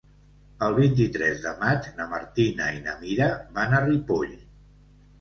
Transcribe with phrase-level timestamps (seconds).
[0.67, 4.39] El vint-i-tres de maig na Martina i na Mira van a Ripoll.